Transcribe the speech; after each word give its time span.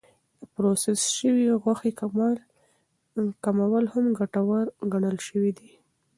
د 0.39 0.41
پروسس 0.53 1.01
شوې 1.17 1.47
غوښې 1.63 1.91
کمول 3.49 3.85
هم 3.93 4.05
ګټور 4.19 4.65
ګڼل 4.91 5.17
شوی 5.27 5.51
دی. 5.57 5.71